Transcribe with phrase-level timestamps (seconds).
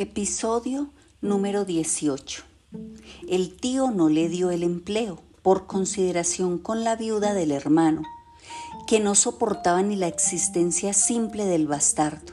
[0.00, 2.44] Episodio número 18.
[3.28, 8.02] El tío no le dio el empleo por consideración con la viuda del hermano,
[8.86, 12.32] que no soportaba ni la existencia simple del bastardo,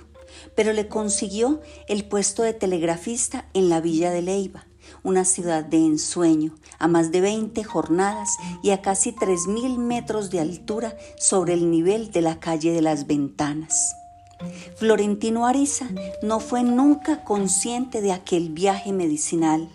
[0.56, 4.68] pero le consiguió el puesto de telegrafista en la villa de Leiva,
[5.02, 8.30] una ciudad de ensueño, a más de 20 jornadas
[8.62, 13.08] y a casi 3.000 metros de altura sobre el nivel de la calle de las
[13.08, 13.96] ventanas.
[14.76, 15.88] Florentino Ariza
[16.22, 19.70] no fue nunca consciente de aquel viaje medicinal.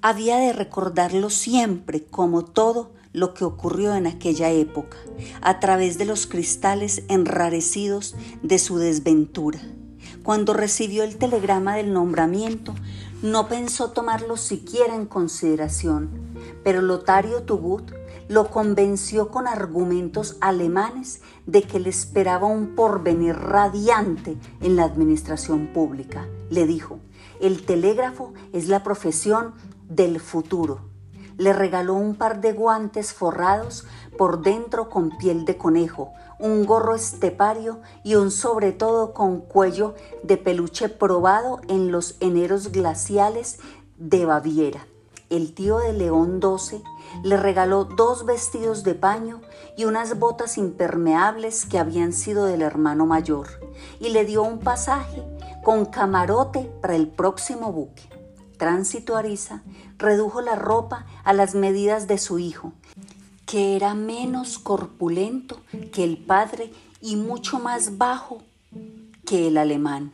[0.00, 4.96] Había de recordarlo siempre como todo lo que ocurrió en aquella época,
[5.40, 9.60] a través de los cristales enrarecidos de su desventura.
[10.22, 12.74] Cuando recibió el telegrama del nombramiento,
[13.22, 16.10] no pensó tomarlo siquiera en consideración,
[16.62, 17.97] pero Lotario Tubut
[18.28, 25.68] lo convenció con argumentos alemanes de que le esperaba un porvenir radiante en la administración
[25.68, 26.28] pública.
[26.50, 26.98] Le dijo,
[27.40, 29.54] el telégrafo es la profesión
[29.88, 30.80] del futuro.
[31.38, 33.86] Le regaló un par de guantes forrados
[34.18, 39.94] por dentro con piel de conejo, un gorro estepario y un sobre todo con cuello
[40.22, 43.58] de peluche probado en los eneros glaciales
[43.96, 44.86] de Baviera
[45.30, 46.82] el tío de León XII
[47.22, 49.40] le regaló dos vestidos de paño
[49.76, 53.48] y unas botas impermeables que habían sido del hermano mayor,
[54.00, 55.22] y le dio un pasaje
[55.62, 58.02] con camarote para el próximo buque.
[58.56, 59.62] Tránsito Ariza
[59.98, 62.72] redujo la ropa a las medidas de su hijo,
[63.46, 65.60] que era menos corpulento
[65.92, 68.42] que el padre y mucho más bajo
[69.24, 70.12] que el alemán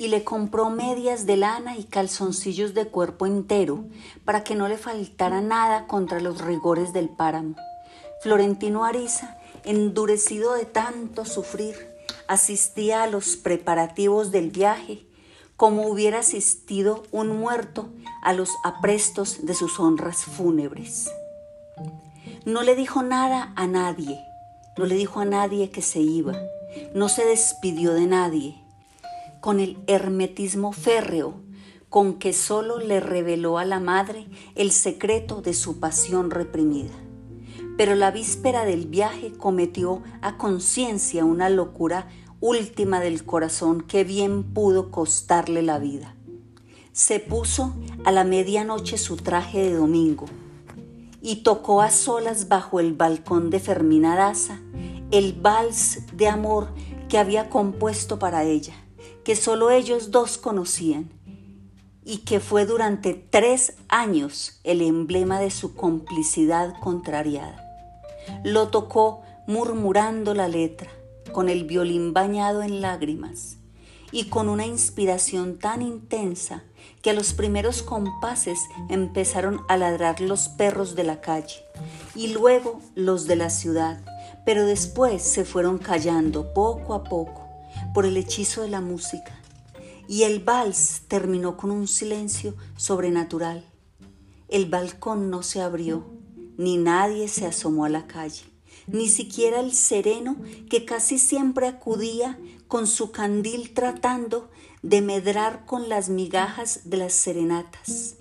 [0.00, 3.84] y le compró medias de lana y calzoncillos de cuerpo entero
[4.24, 7.56] para que no le faltara nada contra los rigores del páramo.
[8.22, 11.76] Florentino Ariza, endurecido de tanto sufrir,
[12.28, 15.04] asistía a los preparativos del viaje
[15.58, 17.90] como hubiera asistido un muerto
[18.22, 21.10] a los aprestos de sus honras fúnebres.
[22.46, 24.18] No le dijo nada a nadie,
[24.78, 26.40] no le dijo a nadie que se iba,
[26.94, 28.59] no se despidió de nadie,
[29.40, 31.40] con el hermetismo férreo
[31.90, 36.94] con que solo le reveló a la madre el secreto de su pasión reprimida.
[37.76, 42.08] Pero la víspera del viaje cometió a conciencia una locura
[42.40, 46.14] última del corazón que bien pudo costarle la vida.
[46.92, 47.74] Se puso
[48.04, 50.26] a la medianoche su traje de domingo
[51.20, 54.60] y tocó a solas bajo el balcón de Fermina Daza
[55.10, 56.68] el vals de amor
[57.08, 58.74] que había compuesto para ella
[59.24, 61.10] que solo ellos dos conocían
[62.04, 67.66] y que fue durante tres años el emblema de su complicidad contrariada.
[68.44, 70.90] Lo tocó murmurando la letra,
[71.32, 73.56] con el violín bañado en lágrimas
[74.12, 76.64] y con una inspiración tan intensa
[77.02, 81.62] que a los primeros compases empezaron a ladrar los perros de la calle
[82.14, 84.00] y luego los de la ciudad,
[84.44, 87.49] pero después se fueron callando poco a poco
[87.94, 89.38] por el hechizo de la música,
[90.08, 93.64] y el vals terminó con un silencio sobrenatural.
[94.48, 96.04] El balcón no se abrió,
[96.56, 98.44] ni nadie se asomó a la calle,
[98.86, 100.36] ni siquiera el sereno
[100.68, 104.50] que casi siempre acudía con su candil tratando
[104.82, 108.16] de medrar con las migajas de las serenatas.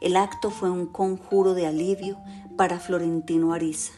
[0.00, 2.18] El acto fue un conjuro de alivio
[2.56, 3.92] para Florentino Ariza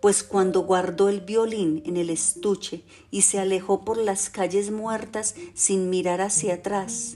[0.00, 5.34] pues cuando guardó el violín en el estuche y se alejó por las calles muertas
[5.54, 7.14] sin mirar hacia atrás,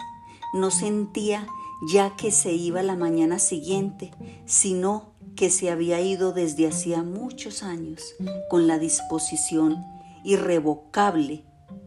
[0.53, 1.47] no sentía
[1.89, 4.13] ya que se iba la mañana siguiente,
[4.47, 8.03] sino que se había ido desde hacía muchos años
[8.49, 9.85] con la disposición
[10.25, 11.45] irrevocable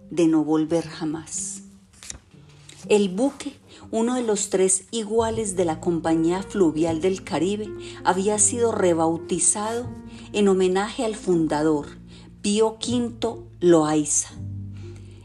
[0.09, 1.61] de no volver jamás.
[2.88, 3.53] El buque,
[3.91, 7.69] uno de los tres iguales de la Compañía Fluvial del Caribe,
[8.03, 9.88] había sido rebautizado
[10.35, 11.88] en homenaje al fundador,
[12.41, 14.32] Pío V Loaiza.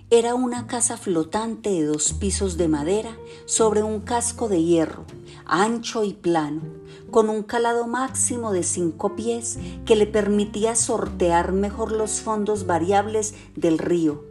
[0.09, 5.05] Era una casa flotante de dos pisos de madera sobre un casco de hierro,
[5.47, 6.63] ancho y plano,
[7.11, 13.35] con un calado máximo de cinco pies que le permitía sortear mejor los fondos variables
[13.57, 14.23] del río.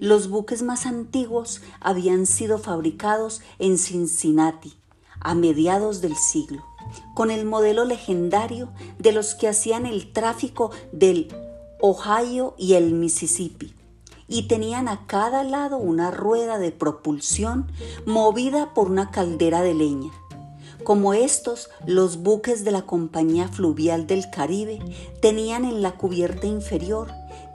[0.00, 4.72] Los buques más antiguos habían sido fabricados en Cincinnati
[5.20, 6.71] a mediados del siglo
[7.14, 8.68] con el modelo legendario
[8.98, 11.28] de los que hacían el tráfico del
[11.80, 13.74] Ohio y el Mississippi,
[14.28, 17.70] y tenían a cada lado una rueda de propulsión
[18.06, 20.12] movida por una caldera de leña.
[20.84, 24.80] Como estos, los buques de la Compañía Fluvial del Caribe
[25.20, 27.12] tenían en la cubierta inferior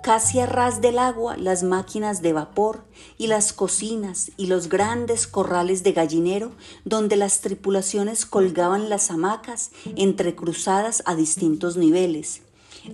[0.07, 2.85] casi a ras del agua las máquinas de vapor
[3.17, 6.53] y las cocinas y los grandes corrales de gallinero
[6.85, 12.41] donde las tripulaciones colgaban las hamacas entrecruzadas a distintos niveles.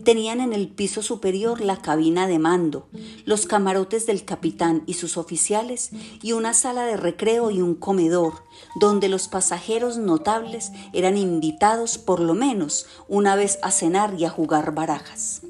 [0.04, 2.88] Tenían en el piso superior la cabina de mando,
[3.26, 5.92] los camarotes del capitán y sus oficiales
[6.24, 8.42] y una sala de recreo y un comedor,
[8.80, 14.32] donde los pasajeros notables eran invitados por lo menos una vez a cenar y a
[14.32, 15.44] jugar barajas.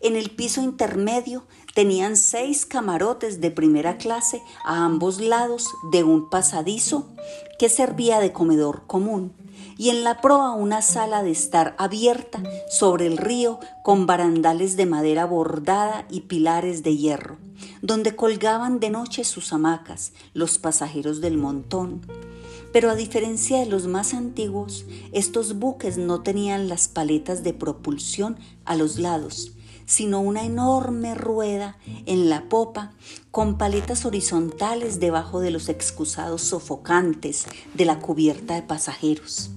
[0.00, 6.30] En el piso intermedio tenían seis camarotes de primera clase a ambos lados de un
[6.30, 7.08] pasadizo
[7.58, 9.32] que servía de comedor común
[9.76, 14.86] y en la proa una sala de estar abierta sobre el río con barandales de
[14.86, 17.36] madera bordada y pilares de hierro,
[17.82, 22.02] donde colgaban de noche sus hamacas los pasajeros del montón.
[22.72, 28.36] Pero a diferencia de los más antiguos, estos buques no tenían las paletas de propulsión
[28.64, 29.52] a los lados,
[29.88, 32.92] sino una enorme rueda en la popa
[33.30, 39.50] con paletas horizontales debajo de los excusados sofocantes de la cubierta de pasajeros.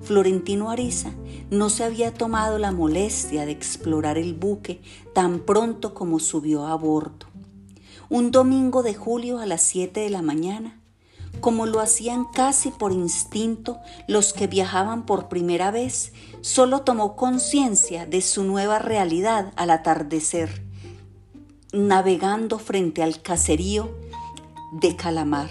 [0.00, 1.12] Florentino Ariza
[1.50, 4.80] no se había tomado la molestia de explorar el buque
[5.12, 7.26] tan pronto como subió a bordo.
[8.08, 10.80] Un domingo de julio a las 7 de la mañana,
[11.40, 18.06] como lo hacían casi por instinto los que viajaban por primera vez, solo tomó conciencia
[18.06, 20.62] de su nueva realidad al atardecer,
[21.72, 23.94] navegando frente al caserío
[24.72, 25.50] de Calamar,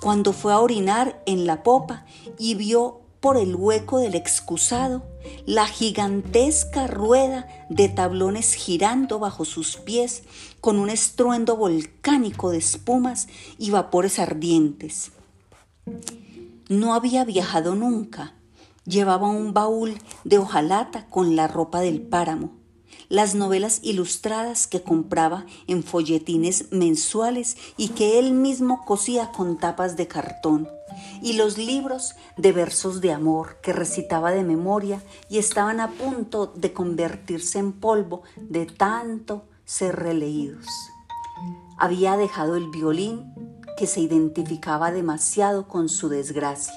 [0.00, 2.04] cuando fue a orinar en la popa
[2.38, 5.02] y vio por el hueco del excusado
[5.46, 10.22] la gigantesca rueda de tablones girando bajo sus pies
[10.60, 13.28] con un estruendo volcánico de espumas
[13.58, 15.12] y vapores ardientes.
[16.68, 18.34] No había viajado nunca.
[18.84, 22.50] Llevaba un baúl de hojalata con la ropa del páramo,
[23.08, 29.96] las novelas ilustradas que compraba en folletines mensuales y que él mismo cosía con tapas
[29.96, 30.68] de cartón,
[31.22, 36.48] y los libros de versos de amor que recitaba de memoria y estaban a punto
[36.48, 40.66] de convertirse en polvo de tanto ser releídos.
[41.78, 43.32] Había dejado el violín
[43.76, 46.74] que se identificaba demasiado con su desgracia,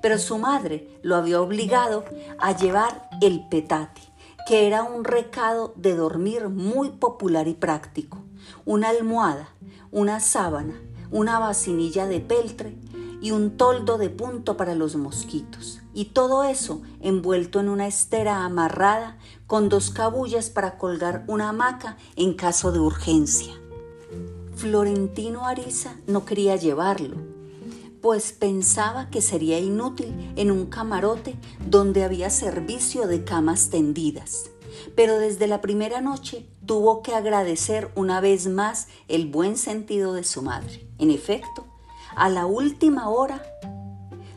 [0.00, 2.04] pero su madre lo había obligado
[2.38, 4.00] a llevar el petate,
[4.46, 8.18] que era un recado de dormir muy popular y práctico,
[8.64, 9.50] una almohada,
[9.90, 10.80] una sábana,
[11.10, 12.76] una vacinilla de peltre
[13.20, 15.80] y un toldo de punto para los mosquitos.
[15.92, 21.96] Y todo eso envuelto en una estera amarrada con dos cabullas para colgar una hamaca
[22.16, 23.59] en caso de urgencia.
[24.60, 27.16] Florentino Ariza no quería llevarlo,
[28.02, 31.36] pues pensaba que sería inútil en un camarote
[31.66, 34.50] donde había servicio de camas tendidas.
[34.94, 40.24] Pero desde la primera noche tuvo que agradecer una vez más el buen sentido de
[40.24, 40.86] su madre.
[40.98, 41.64] En efecto,
[42.14, 43.42] a la última hora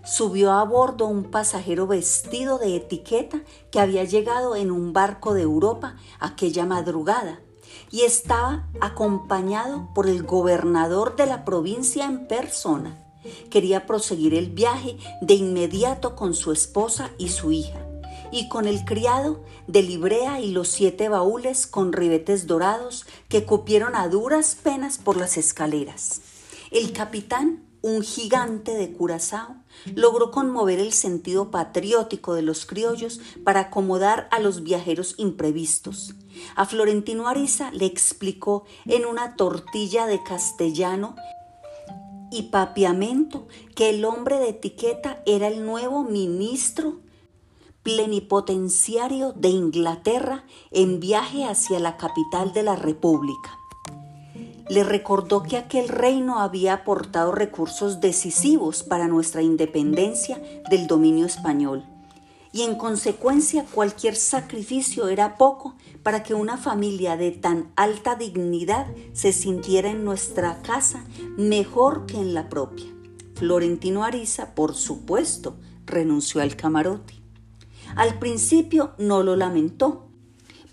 [0.05, 3.41] subió a bordo un pasajero vestido de etiqueta
[3.71, 7.41] que había llegado en un barco de Europa aquella madrugada
[7.93, 12.97] y estaba acompañado por el gobernador de la provincia en persona.
[13.51, 17.85] Quería proseguir el viaje de inmediato con su esposa y su hija,
[18.31, 23.95] y con el criado de librea y los siete baúles con ribetes dorados que cupieron
[23.95, 26.21] a duras penas por las escaleras.
[26.71, 29.57] El capitán un gigante de Curazao,
[29.95, 36.15] logró conmover el sentido patriótico de los criollos para acomodar a los viajeros imprevistos.
[36.55, 41.15] A Florentino Ariza le explicó en una tortilla de castellano
[42.31, 46.99] y papiamento que el hombre de etiqueta era el nuevo ministro
[47.83, 53.59] plenipotenciario de Inglaterra en viaje hacia la capital de la República
[54.69, 61.83] le recordó que aquel reino había aportado recursos decisivos para nuestra independencia del dominio español
[62.53, 68.85] y en consecuencia cualquier sacrificio era poco para que una familia de tan alta dignidad
[69.11, 71.03] se sintiera en nuestra casa
[71.35, 72.85] mejor que en la propia.
[73.33, 77.15] Florentino Ariza, por supuesto, renunció al camarote.
[77.95, 80.07] Al principio no lo lamentó,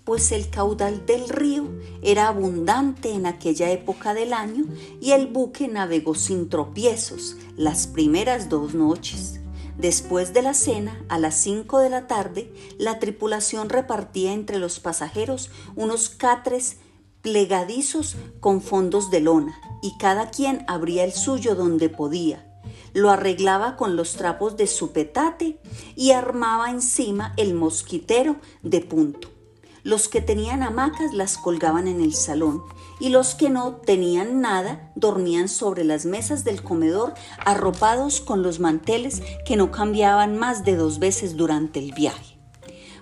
[0.03, 1.69] pues el caudal del río
[2.01, 4.65] era abundante en aquella época del año
[4.99, 9.39] y el buque navegó sin tropiezos las primeras dos noches.
[9.77, 14.79] Después de la cena, a las cinco de la tarde, la tripulación repartía entre los
[14.79, 16.77] pasajeros unos catres
[17.21, 22.47] plegadizos con fondos de lona, y cada quien abría el suyo donde podía.
[22.93, 25.59] Lo arreglaba con los trapos de su petate
[25.95, 29.40] y armaba encima el mosquitero de punto
[29.83, 32.61] Los que tenían hamacas las colgaban en el salón
[32.99, 38.59] y los que no tenían nada dormían sobre las mesas del comedor arropados con los
[38.59, 42.37] manteles que no cambiaban más de dos veces durante el viaje.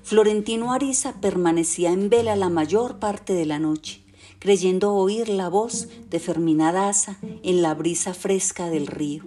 [0.03, 4.01] Florentino Ariza permanecía en vela la mayor parte de la noche,
[4.39, 9.25] creyendo oír la voz de Fermina Daza en la brisa fresca del río,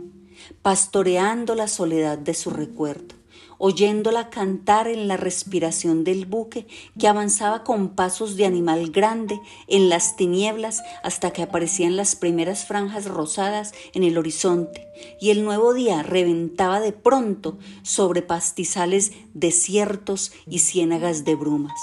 [0.62, 3.21] pastoreando la soledad de su recuerdo
[3.64, 6.66] oyéndola cantar en la respiración del buque
[6.98, 12.66] que avanzaba con pasos de animal grande en las tinieblas hasta que aparecían las primeras
[12.66, 14.88] franjas rosadas en el horizonte
[15.20, 21.78] y el nuevo día reventaba de pronto sobre pastizales desiertos y ciénagas de brumas.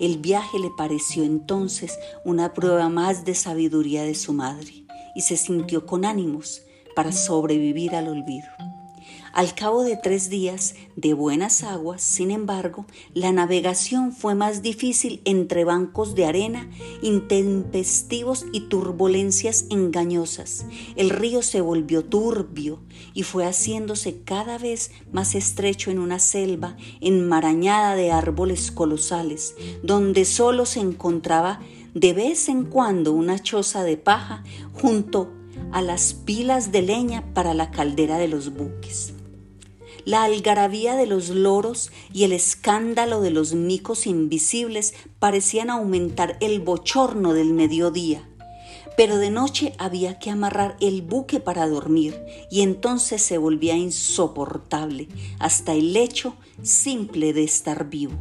[0.00, 5.38] El viaje le pareció entonces una prueba más de sabiduría de su madre y se
[5.38, 6.60] sintió con ánimos
[6.94, 8.73] para sobrevivir al olvido.
[9.34, 15.20] Al cabo de tres días de buenas aguas, sin embargo, la navegación fue más difícil
[15.24, 16.70] entre bancos de arena
[17.02, 20.66] intempestivos y turbulencias engañosas.
[20.94, 22.78] El río se volvió turbio
[23.12, 30.26] y fue haciéndose cada vez más estrecho en una selva enmarañada de árboles colosales, donde
[30.26, 31.58] solo se encontraba
[31.92, 35.32] de vez en cuando una choza de paja junto
[35.72, 39.14] a las pilas de leña para la caldera de los buques.
[40.04, 46.60] La algarabía de los loros y el escándalo de los micos invisibles parecían aumentar el
[46.60, 48.28] bochorno del mediodía.
[48.98, 52.20] Pero de noche había que amarrar el buque para dormir
[52.50, 55.08] y entonces se volvía insoportable
[55.38, 58.14] hasta el hecho simple de estar vivo.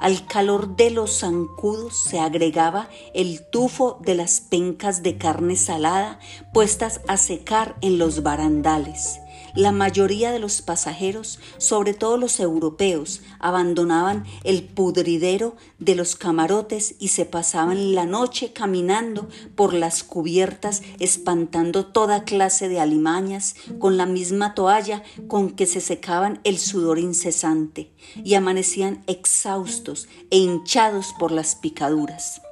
[0.00, 6.20] Al calor de los zancudos se agregaba el tufo de las pencas de carne salada
[6.52, 9.20] puestas a secar en los barandales
[9.54, 16.94] la mayoría de los pasajeros, sobre todo los europeos, abandonaban el pudridero de los camarotes
[16.98, 23.96] y se pasaban la noche caminando por las cubiertas, espantando toda clase de alimañas con
[23.96, 27.90] la misma toalla con que se secaban el sudor incesante,
[28.24, 32.42] y amanecían exhaustos e hinchados por las picaduras.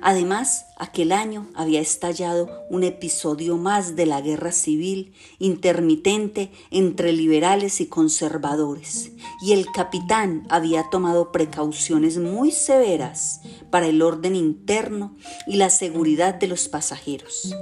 [0.00, 7.80] Además, aquel año había estallado un episodio más de la guerra civil intermitente entre liberales
[7.80, 15.16] y conservadores, y el capitán había tomado precauciones muy severas para el orden interno
[15.46, 17.54] y la seguridad de los pasajeros,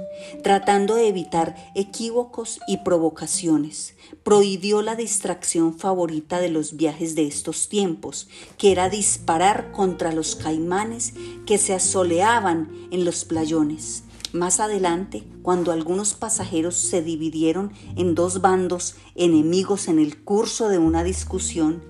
[0.43, 3.95] tratando de evitar equívocos y provocaciones.
[4.23, 10.35] Prohibió la distracción favorita de los viajes de estos tiempos, que era disparar contra los
[10.35, 11.13] caimanes
[11.45, 14.03] que se asoleaban en los playones.
[14.33, 20.77] Más adelante, cuando algunos pasajeros se dividieron en dos bandos enemigos en el curso de
[20.77, 21.81] una discusión,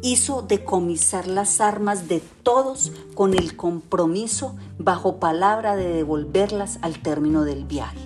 [0.00, 7.42] hizo decomisar las armas de todos con el compromiso bajo palabra de devolverlas al término
[7.42, 7.98] del viaje.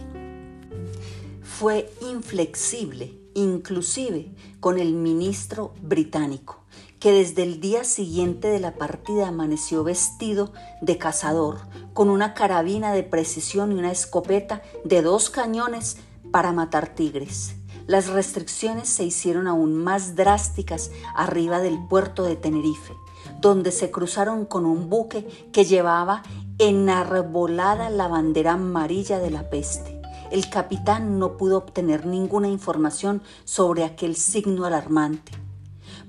[1.43, 6.65] Fue inflexible, inclusive con el ministro británico,
[7.01, 11.61] que desde el día siguiente de la partida amaneció vestido de cazador,
[11.93, 15.99] con una carabina de precisión y una escopeta de dos cañones
[16.33, 17.55] para matar tigres.
[17.87, 22.95] Las restricciones se hicieron aún más drásticas arriba del puerto de Tenerife,
[23.41, 26.23] donde se cruzaron con un buque que llevaba
[26.59, 30.03] enarbolada la bandera amarilla de la peste.
[30.31, 35.48] El capitán no pudo obtener ninguna información sobre aquel signo alarmante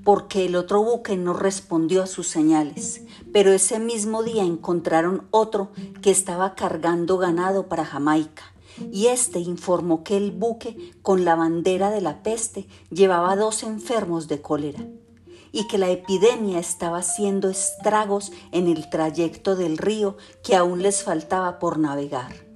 [0.04, 3.02] porque el otro buque no respondió a sus señales,
[3.34, 8.44] pero ese mismo día encontraron otro que estaba cargando ganado para Jamaica,
[8.92, 14.28] y éste informó que el buque con la bandera de la peste llevaba dos enfermos
[14.28, 14.86] de cólera
[15.52, 21.04] y que la epidemia estaba haciendo estragos en el trayecto del río que aún les
[21.04, 22.49] faltaba por navegar.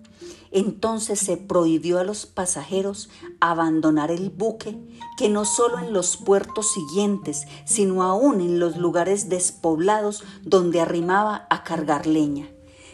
[0.53, 4.79] Entonces se prohibió a los pasajeros abandonar el buque,
[5.17, 11.47] que no solo en los puertos siguientes, sino aún en los lugares despoblados donde arrimaba
[11.49, 12.52] a cargar leña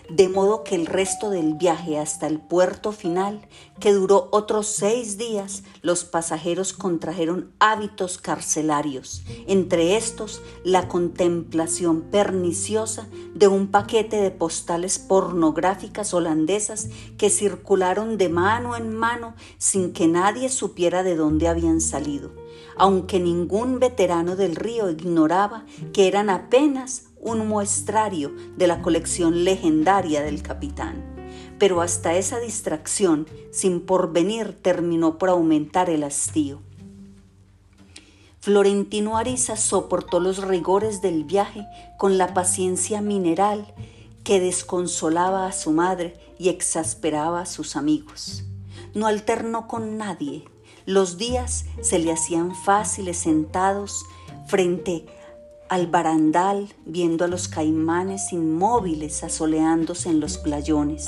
[0.10, 3.48] de modo que el resto del viaje hasta el puerto final,
[3.80, 13.08] que duró otros seis días, los pasajeros contrajeron hábitos carcelarios, entre estos la contemplación perniciosa
[13.36, 20.08] de un paquete de postales pornográficas holandesas que circularon de mano en mano sin que
[20.08, 22.32] nadie supiera de dónde habían salido,
[22.76, 30.22] aunque ningún veterano del río ignoraba que eran apenas un muestrario de la colección legendaria
[30.22, 31.04] del capitán.
[31.58, 36.62] Pero hasta esa distracción sin porvenir terminó por aumentar el hastío.
[38.40, 43.74] Florentino Ariza soportó los rigores del viaje con la paciencia mineral
[44.24, 48.46] que desconsolaba a su madre y exasperaba a sus amigos.
[48.94, 50.46] No alternó con nadie.
[50.86, 54.06] Los días se le hacían fáciles sentados
[54.48, 55.06] frente
[55.70, 61.08] al barandal viendo a los caimanes inmóviles asoleándose en los playones,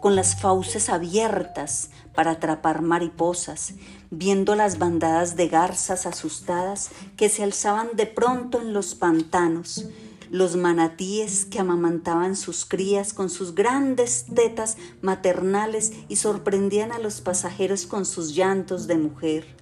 [0.00, 3.74] con las fauces abiertas para atrapar mariposas,
[4.10, 9.86] viendo las bandadas de garzas asustadas que se alzaban de pronto en los pantanos,
[10.30, 17.20] los manatíes que amamantaban sus crías con sus grandes tetas maternales y sorprendían a los
[17.20, 19.57] pasajeros con sus llantos de mujer.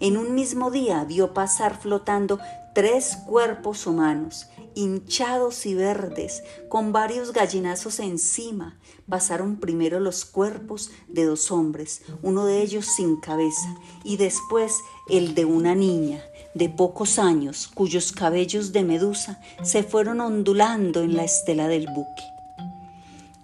[0.00, 2.38] En un mismo día vio pasar flotando
[2.72, 8.78] tres cuerpos humanos, hinchados y verdes, con varios gallinazos encima.
[9.08, 14.76] Pasaron primero los cuerpos de dos hombres, uno de ellos sin cabeza, y después
[15.08, 16.22] el de una niña
[16.54, 22.22] de pocos años, cuyos cabellos de medusa se fueron ondulando en la estela del buque.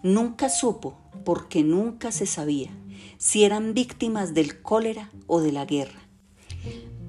[0.04, 0.94] Nunca supo,
[1.24, 2.70] porque nunca se sabía,
[3.18, 6.03] si eran víctimas del cólera o de la guerra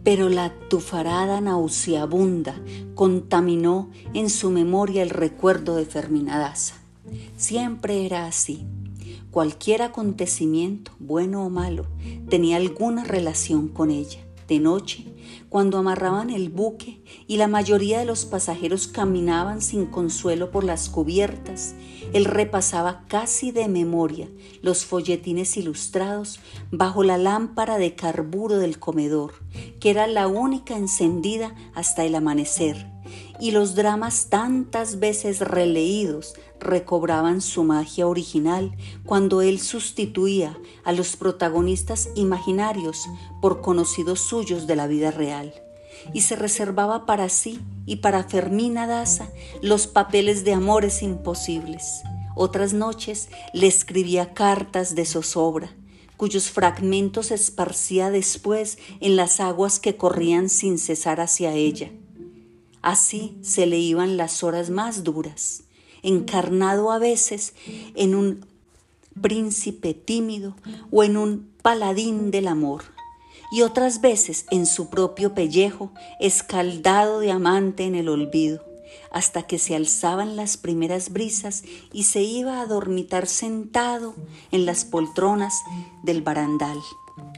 [0.05, 2.61] pero la tufarada nauseabunda
[2.93, 6.75] contaminó en su memoria el recuerdo de Fermina Daza.
[7.37, 8.67] Siempre era así.
[9.31, 11.87] Cualquier acontecimiento, bueno o malo,
[12.29, 14.19] tenía alguna relación con ella.
[14.47, 15.05] De noche,
[15.55, 20.89] cuando amarraban el buque y la mayoría de los pasajeros caminaban sin consuelo por las
[20.89, 21.75] cubiertas,
[22.11, 24.27] él repasaba casi de memoria
[24.61, 29.35] los folletines ilustrados bajo la lámpara de carburo del comedor,
[29.79, 32.91] que era la única encendida hasta el amanecer,
[33.39, 41.15] y los dramas tantas veces releídos recobraban su magia original cuando él sustituía a los
[41.15, 43.07] protagonistas imaginarios
[43.41, 45.53] por conocidos suyos de la vida real
[46.13, 49.29] y se reservaba para sí y para Fermina Daza
[49.61, 52.03] los papeles de amores imposibles.
[52.35, 55.73] Otras noches le escribía cartas de zozobra,
[56.17, 61.91] cuyos fragmentos esparcía después en las aguas que corrían sin cesar hacia ella.
[62.85, 65.63] Así se le iban las horas más duras
[66.03, 67.55] encarnado a veces
[67.95, 68.45] en un
[69.19, 70.55] príncipe tímido
[70.91, 72.83] o en un paladín del amor,
[73.51, 78.63] y otras veces en su propio pellejo, escaldado de amante en el olvido,
[79.11, 84.13] hasta que se alzaban las primeras brisas y se iba a dormitar sentado
[84.51, 85.55] en las poltronas
[86.03, 86.77] del barandal.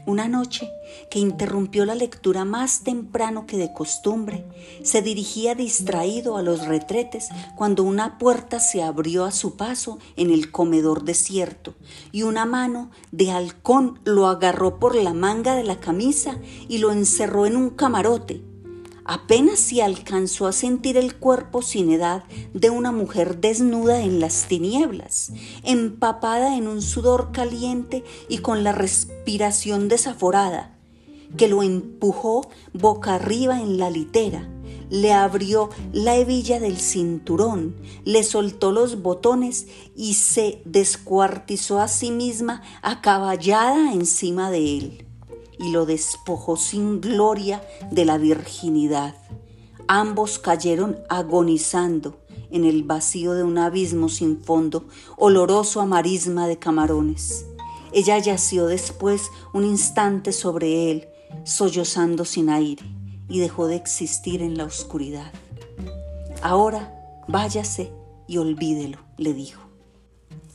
[0.06, 0.70] Una noche,
[1.10, 4.44] que interrumpió la lectura más temprano que de costumbre,
[4.82, 10.30] se dirigía distraído a los retretes cuando una puerta se abrió a su paso en
[10.30, 11.74] el comedor desierto
[12.10, 16.38] y una mano de halcón lo agarró por la manga de la camisa
[16.68, 18.47] y lo encerró en un camarote
[19.08, 24.46] apenas si alcanzó a sentir el cuerpo sin edad de una mujer desnuda en las
[24.48, 25.32] tinieblas,
[25.64, 30.76] empapada en un sudor caliente y con la respiración desaforada,
[31.38, 34.46] que lo empujó boca arriba en la litera,
[34.90, 42.10] le abrió la hebilla del cinturón, le soltó los botones y se descuartizó a sí
[42.10, 45.07] misma acaballada encima de él
[45.58, 49.14] y lo despojó sin gloria de la virginidad.
[49.86, 52.18] Ambos cayeron agonizando
[52.50, 57.44] en el vacío de un abismo sin fondo, oloroso a marisma de camarones.
[57.92, 61.08] Ella yació después un instante sobre él,
[61.44, 62.84] sollozando sin aire,
[63.28, 65.32] y dejó de existir en la oscuridad.
[66.42, 66.94] Ahora
[67.26, 67.92] váyase
[68.26, 69.62] y olvídelo, le dijo.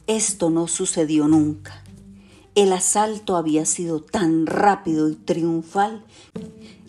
[0.07, 1.82] Esto no sucedió nunca.
[2.55, 6.03] El asalto había sido tan rápido y triunfal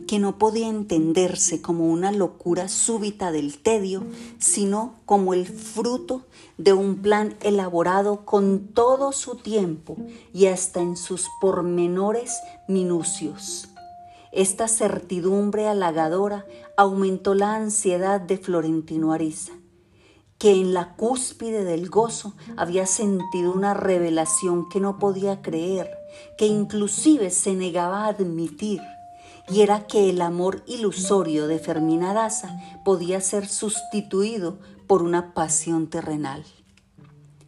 [0.07, 4.05] que no podía entenderse como una locura súbita del tedio,
[4.39, 6.27] sino como el fruto
[6.59, 9.97] de un plan elaborado con todo su tiempo
[10.35, 13.69] y hasta en sus pormenores minucios.
[14.33, 16.45] Esta certidumbre halagadora
[16.77, 19.53] aumentó la ansiedad de Florentino Ariza
[20.45, 25.89] que en la cúspide del gozo había sentido una revelación que no podía creer,
[26.37, 28.83] que inclusive se negaba a admitir,
[29.49, 35.87] y era que el amor ilusorio de Fermina Daza podía ser sustituido por una pasión
[35.87, 36.45] terrenal.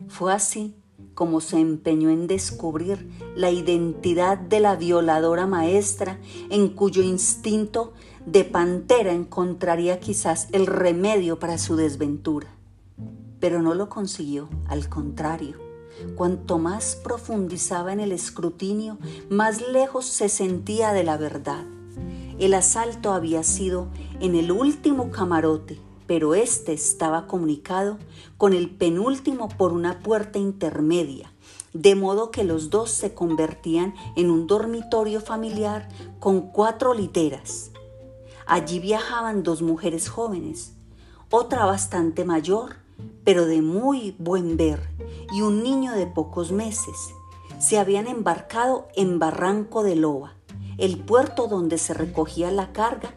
[0.09, 0.75] Fue así
[1.13, 7.93] como se empeñó en descubrir la identidad de la violadora maestra en cuyo instinto
[8.25, 12.56] de pantera encontraría quizás el remedio para su desventura
[13.41, 15.59] pero no lo consiguió, al contrario.
[16.15, 18.99] Cuanto más profundizaba en el escrutinio,
[19.31, 21.65] más lejos se sentía de la verdad.
[22.39, 23.89] El asalto había sido
[24.21, 27.99] en el último camarote, pero este estaba comunicado
[28.37, 31.33] con el penúltimo por una puerta intermedia,
[31.73, 35.89] de modo que los dos se convertían en un dormitorio familiar
[36.21, 37.71] con cuatro literas.
[38.47, 40.75] Allí viajaban dos mujeres jóvenes,
[41.31, 42.77] otra bastante mayor,
[43.25, 44.89] pero de muy buen ver,
[45.33, 46.97] y un niño de pocos meses.
[47.59, 50.35] Se habían embarcado en Barranco de Loba,
[50.79, 53.15] el puerto donde se recogía la carga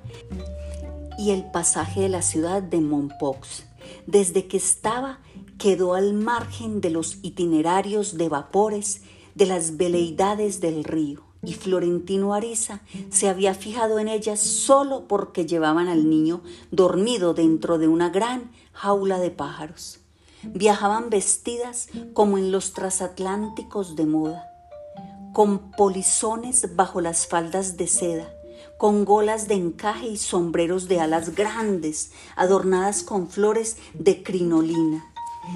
[1.17, 3.65] y el pasaje de la ciudad de Mompox.
[4.07, 5.19] Desde que estaba,
[5.57, 9.01] quedó al margen de los itinerarios de vapores
[9.35, 15.45] de las veleidades del río, y Florentino Ariza se había fijado en ellas solo porque
[15.45, 19.99] llevaban al niño dormido dentro de una gran jaula de pájaros.
[20.41, 24.49] Viajaban vestidas como en los transatlánticos de moda,
[25.33, 28.29] con polizones bajo las faldas de seda,
[28.77, 35.03] con golas de encaje y sombreros de alas grandes, adornadas con flores de crinolina.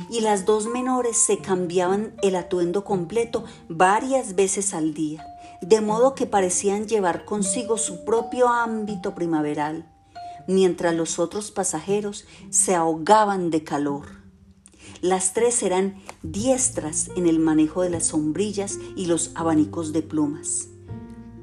[0.09, 5.25] Y las dos menores se cambiaban el atuendo completo varias veces al día,
[5.62, 9.92] de modo que parecían llevar consigo su propio ámbito primaveral,
[10.47, 14.08] mientras los otros pasajeros se ahogaban de calor.
[15.01, 20.69] Las tres eran diestras en el manejo de las sombrillas y los abanicos de plumas,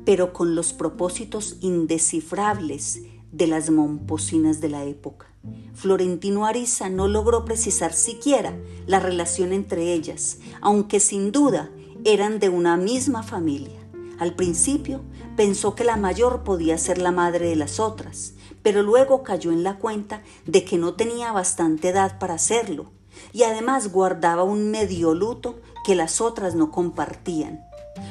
[0.05, 5.27] pero con los propósitos indescifrables de las momposinas de la época.
[5.75, 11.71] Florentino Ariza no logró precisar siquiera la relación entre ellas, aunque sin duda
[12.05, 13.79] eran de una misma familia.
[14.19, 15.01] Al principio
[15.37, 19.63] pensó que la mayor podía ser la madre de las otras, pero luego cayó en
[19.63, 22.91] la cuenta de que no tenía bastante edad para hacerlo
[23.33, 27.65] y además guardaba un medio luto que las otras no compartían.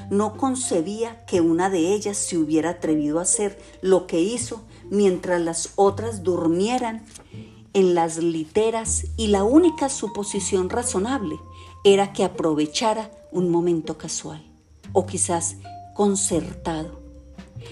[0.10, 5.42] No concebía que una de ellas se hubiera atrevido a hacer lo que hizo mientras
[5.42, 7.06] las otras durmieran
[7.74, 11.40] en las literas y la única suposición razonable
[11.84, 14.44] era que aprovechara un momento casual
[14.94, 15.58] o quizás
[15.94, 17.00] concertado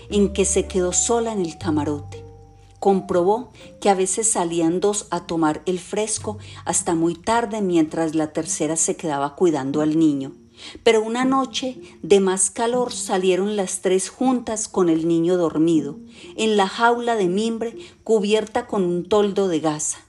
[0.10, 2.27] en que se quedó sola en el camarote
[2.80, 8.34] Comprobó que a veces salían dos a tomar el fresco hasta muy tarde mientras la
[8.34, 10.34] tercera se quedaba cuidando al niño.
[10.84, 15.98] Pero una noche de más calor salieron las tres juntas con el niño dormido,
[16.36, 20.00] en la jaula de mimbre cubierta con un toldo de gasa.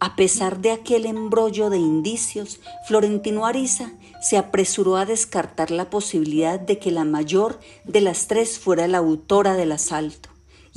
[0.00, 3.90] A pesar de aquel embrollo de indicios, Florentino Ariza
[4.22, 8.98] se apresuró a descartar la posibilidad de que la mayor de las tres fuera la
[8.98, 10.28] autora del asalto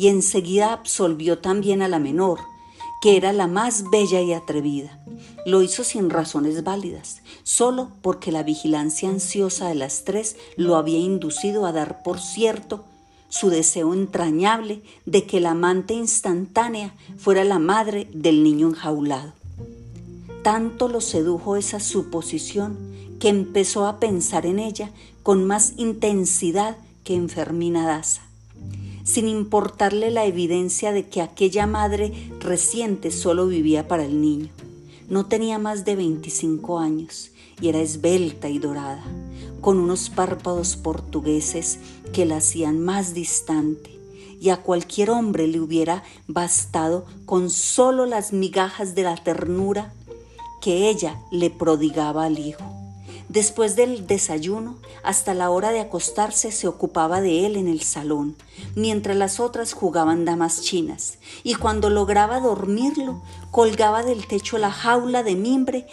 [0.01, 2.39] y enseguida absolvió también a la menor,
[3.03, 4.99] que era la más bella y atrevida.
[5.45, 10.97] Lo hizo sin razones válidas, solo porque la vigilancia ansiosa de las tres lo había
[10.97, 12.83] inducido a dar por cierto
[13.29, 19.33] su deseo entrañable de que la amante instantánea fuera la madre del niño enjaulado.
[20.41, 22.75] Tanto lo sedujo esa suposición
[23.19, 24.89] que empezó a pensar en ella
[25.21, 28.30] con más intensidad que en Fermina Daza
[29.03, 34.49] sin importarle la evidencia de que aquella madre reciente solo vivía para el niño.
[35.09, 39.03] No tenía más de 25 años y era esbelta y dorada,
[39.61, 41.79] con unos párpados portugueses
[42.11, 43.99] que la hacían más distante,
[44.39, 49.93] y a cualquier hombre le hubiera bastado con solo las migajas de la ternura
[50.61, 52.70] que ella le prodigaba al hijo.
[53.31, 58.35] Después del desayuno, hasta la hora de acostarse se ocupaba de él en el salón,
[58.75, 65.23] mientras las otras jugaban damas chinas, y cuando lograba dormirlo, colgaba del techo la jaula
[65.23, 65.87] de mimbre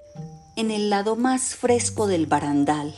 [0.56, 2.92] en el lado más fresco del barandal.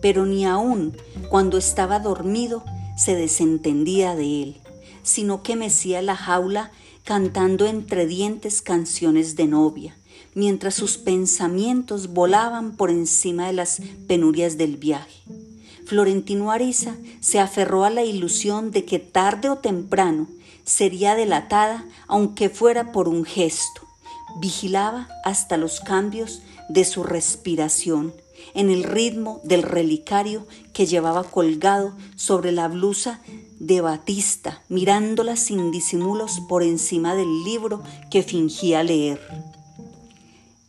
[0.00, 0.96] Pero ni aun
[1.28, 2.62] cuando estaba dormido
[2.96, 4.60] se desentendía de él,
[5.02, 6.70] sino que mecía la jaula
[7.02, 9.96] cantando entre dientes canciones de novia
[10.34, 15.22] mientras sus pensamientos volaban por encima de las penurias del viaje.
[15.86, 20.28] Florentino Ariza se aferró a la ilusión de que tarde o temprano
[20.64, 23.82] sería delatada, aunque fuera por un gesto.
[24.40, 28.14] Vigilaba hasta los cambios de su respiración,
[28.54, 33.20] en el ritmo del relicario que llevaba colgado sobre la blusa
[33.58, 39.20] de Batista, mirándola sin disimulos por encima del libro que fingía leer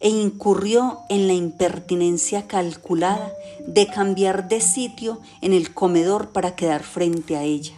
[0.02, 3.32] e incurrió en la impertinencia calculada
[3.66, 7.76] de cambiar de sitio en el comedor para quedar frente a ella,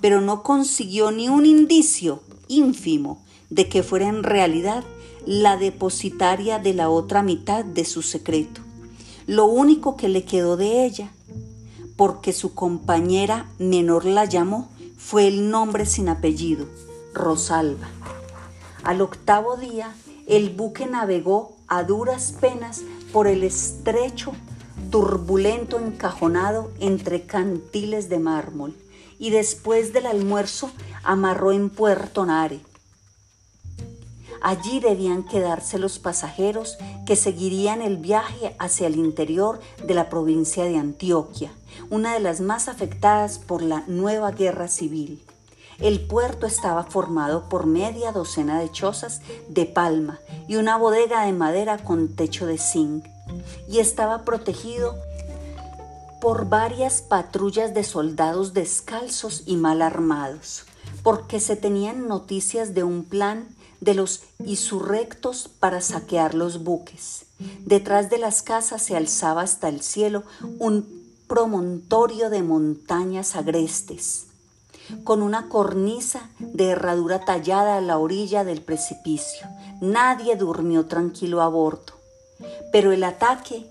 [0.00, 4.84] pero no consiguió ni un indicio ínfimo de que fuera en realidad
[5.26, 8.62] la depositaria de la otra mitad de su secreto.
[9.26, 11.12] Lo único que le quedó de ella,
[11.96, 16.66] porque su compañera menor la llamó, fue el nombre sin apellido,
[17.14, 17.88] Rosalba.
[18.82, 19.94] Al octavo día,
[20.26, 24.32] el buque navegó a duras penas por el estrecho,
[24.90, 28.76] turbulento encajonado entre cantiles de mármol,
[29.20, 30.70] y después del almuerzo
[31.04, 32.60] amarró en Puerto Nare.
[34.42, 40.64] Allí debían quedarse los pasajeros que seguirían el viaje hacia el interior de la provincia
[40.64, 41.52] de Antioquia,
[41.88, 45.22] una de las más afectadas por la nueva guerra civil.
[45.80, 51.32] El puerto estaba formado por media docena de chozas de palma y una bodega de
[51.32, 53.06] madera con techo de zinc,
[53.68, 54.94] y estaba protegido
[56.20, 60.64] por varias patrullas de soldados descalzos y mal armados,
[61.02, 63.48] porque se tenían noticias de un plan
[63.80, 67.24] de los insurrectos para saquear los buques.
[67.64, 70.24] Detrás de las casas se alzaba hasta el cielo
[70.58, 74.26] un promontorio de montañas agrestes,
[75.04, 79.46] con una cornisa de herradura tallada a la orilla del precipicio.
[79.80, 81.94] Nadie durmió tranquilo a bordo,
[82.72, 83.66] pero el ataque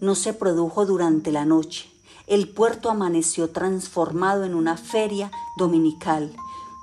[0.00, 1.90] no se produjo durante la noche.
[2.26, 6.32] El puerto amaneció transformado en una feria dominical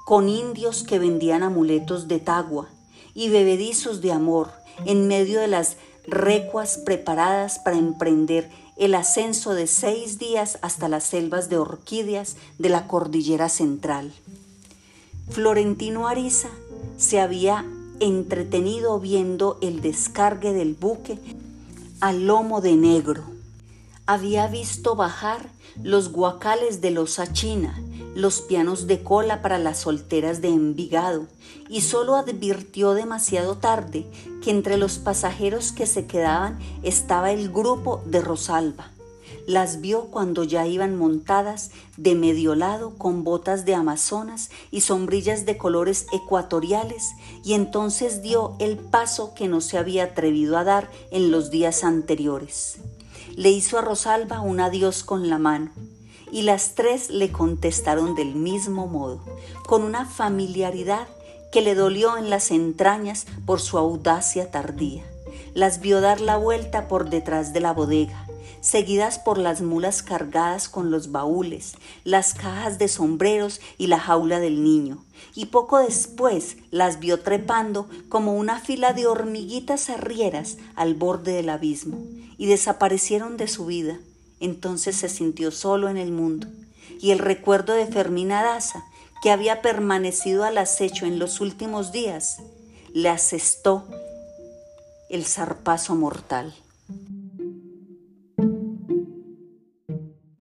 [0.06, 2.68] con indios que vendían amuletos de tagua
[3.14, 4.52] y bebedizos de amor
[4.86, 11.04] en medio de las recuas preparadas para emprender el ascenso de seis días hasta las
[11.04, 14.14] selvas de orquídeas de la cordillera central.
[15.30, 16.50] Florentino Ariza
[16.98, 17.66] se había
[18.00, 21.20] entretenido viendo el descargue del buque
[22.00, 23.24] al lomo de negro.
[24.06, 25.50] Había visto bajar
[25.84, 27.82] los guacales de los China
[28.18, 31.28] los pianos de cola para las solteras de Envigado
[31.70, 34.08] y solo advirtió demasiado tarde
[34.42, 38.90] que entre los pasajeros que se quedaban estaba el grupo de Rosalba.
[39.46, 45.46] Las vio cuando ya iban montadas de medio lado con botas de amazonas y sombrillas
[45.46, 47.12] de colores ecuatoriales
[47.46, 51.84] y entonces dio el paso que no se había atrevido a dar en los días
[51.84, 52.80] anteriores.
[53.36, 55.70] Le hizo a Rosalba un adiós con la mano
[56.32, 59.20] y las tres le contestaron del mismo modo,
[59.66, 61.08] con una familiaridad
[61.52, 65.04] que le dolió en las entrañas por su audacia tardía.
[65.54, 68.28] Las vio dar la vuelta por detrás de la bodega,
[68.62, 74.40] seguidas por las mulas cargadas con los baúles, las cajas de sombreros y la jaula
[74.40, 75.04] del niño,
[75.36, 81.50] y poco después las vio trepando como una fila de hormiguitas arrieras al borde del
[81.50, 81.98] abismo,
[82.38, 84.00] y desaparecieron de su vida
[84.40, 86.48] entonces se sintió solo en el mundo,
[87.00, 88.84] y el recuerdo de Fermina Daza,
[89.22, 92.38] que había permanecido al acecho en los últimos días,
[92.94, 93.88] le asestó
[95.10, 96.56] el zarpazo mortal.